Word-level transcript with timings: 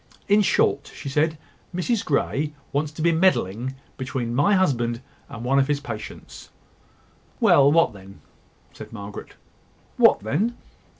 "In 0.27 0.41
short," 0.41 0.91
she 0.95 1.09
said, 1.09 1.37
"Mrs 1.75 2.03
Grey 2.03 2.53
wants 2.71 2.91
to 2.93 3.03
be 3.03 3.11
meddling 3.11 3.75
between 3.97 4.33
my 4.33 4.55
husband 4.55 4.99
and 5.29 5.43
one 5.45 5.59
of 5.59 5.67
his 5.67 5.79
patients." 5.79 6.49
"Well, 7.39 7.71
what 7.71 7.93
then?" 7.93 8.19
said 8.73 8.91
Margaret. 8.91 9.35
"What 9.97 10.21
then? 10.21 10.57